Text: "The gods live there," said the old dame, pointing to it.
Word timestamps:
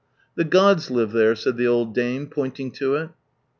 "The 0.33 0.43
gods 0.45 0.89
live 0.89 1.11
there," 1.11 1.35
said 1.35 1.57
the 1.57 1.67
old 1.67 1.93
dame, 1.93 2.25
pointing 2.25 2.71
to 2.71 2.95
it. 2.95 3.11